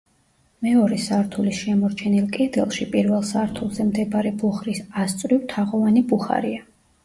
მეორე 0.67 0.95
სართულის 1.07 1.59
შემორჩენილ 1.65 2.31
კედელში, 2.39 2.89
პირველ 2.97 3.23
სართულზე 3.35 3.87
მდებარე 3.93 4.35
ბუხრის 4.43 4.83
ასწვრივ, 5.07 5.49
თაღოვანი 5.57 6.09
ბუხარია. 6.13 6.69